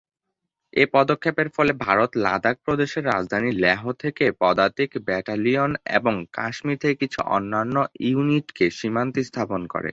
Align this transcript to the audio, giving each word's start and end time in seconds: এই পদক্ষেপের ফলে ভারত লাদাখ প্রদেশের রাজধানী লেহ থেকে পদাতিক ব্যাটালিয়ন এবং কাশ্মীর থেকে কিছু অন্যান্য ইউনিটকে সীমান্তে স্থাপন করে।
এই 0.73 0.87
পদক্ষেপের 0.93 1.49
ফলে 1.55 1.71
ভারত 1.85 2.11
লাদাখ 2.25 2.55
প্রদেশের 2.65 3.03
রাজধানী 3.05 3.51
লেহ 3.63 3.81
থেকে 4.03 4.25
পদাতিক 4.41 4.89
ব্যাটালিয়ন 5.07 5.71
এবং 5.97 6.13
কাশ্মীর 6.33 6.81
থেকে 6.81 6.95
কিছু 7.03 7.19
অন্যান্য 7.29 7.75
ইউনিটকে 8.05 8.65
সীমান্তে 8.79 9.21
স্থাপন 9.23 9.61
করে। 9.67 9.89